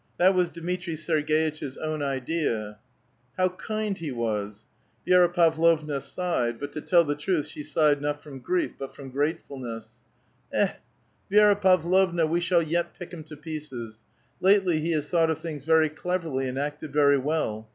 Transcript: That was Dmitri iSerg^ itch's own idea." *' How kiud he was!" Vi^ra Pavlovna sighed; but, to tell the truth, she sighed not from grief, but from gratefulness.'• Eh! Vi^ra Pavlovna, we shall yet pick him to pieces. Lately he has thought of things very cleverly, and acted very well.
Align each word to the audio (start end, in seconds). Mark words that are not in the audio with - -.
That 0.17 0.33
was 0.33 0.49
Dmitri 0.49 0.95
iSerg^ 0.95 1.29
itch's 1.29 1.77
own 1.77 2.01
idea." 2.01 2.79
*' 3.03 3.37
How 3.37 3.49
kiud 3.49 3.99
he 3.99 4.11
was!" 4.11 4.65
Vi^ra 5.07 5.31
Pavlovna 5.31 6.01
sighed; 6.01 6.57
but, 6.57 6.71
to 6.71 6.81
tell 6.81 7.03
the 7.03 7.13
truth, 7.13 7.45
she 7.45 7.61
sighed 7.61 8.01
not 8.01 8.19
from 8.19 8.39
grief, 8.39 8.71
but 8.79 8.95
from 8.95 9.11
gratefulness.'• 9.11 9.99
Eh! 10.59 10.73
Vi^ra 11.31 11.61
Pavlovna, 11.61 12.25
we 12.25 12.39
shall 12.41 12.63
yet 12.63 12.97
pick 12.97 13.13
him 13.13 13.23
to 13.25 13.37
pieces. 13.37 14.01
Lately 14.39 14.79
he 14.79 14.89
has 14.93 15.07
thought 15.07 15.29
of 15.29 15.37
things 15.37 15.65
very 15.65 15.87
cleverly, 15.87 16.47
and 16.47 16.57
acted 16.57 16.91
very 16.91 17.19
well. 17.19 17.69